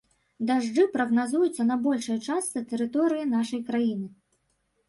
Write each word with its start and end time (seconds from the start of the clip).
Дажджы 0.51 0.85
прагназуюцца 0.95 1.67
на 1.71 1.77
большай 1.85 2.17
частцы 2.27 2.65
тэрыторыі 2.73 3.29
нашай 3.37 3.61
краіны. 3.69 4.07